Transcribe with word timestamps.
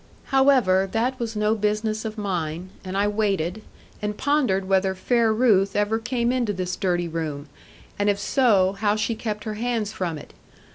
However, 0.33 0.89
that 0.93 1.19
was 1.19 1.35
no 1.35 1.53
business 1.53 2.05
of 2.05 2.17
mine, 2.17 2.71
and 2.83 2.97
I 2.97 3.07
waited, 3.07 3.61
and 4.01 4.17
pondered 4.17 4.67
whether 4.67 4.95
fair 4.95 5.31
Ruth 5.31 5.75
ever 5.75 5.99
came 5.99 6.31
into 6.31 6.53
this 6.53 6.75
dirty 6.75 7.07
room, 7.07 7.47
and 7.99 8.09
if 8.09 8.17
so, 8.17 8.73
how 8.79 8.95
she 8.95 9.13
kept 9.13 9.43
her 9.43 9.53
hands 9.61 9.91
from 9.91 10.17
it. 10.17 10.33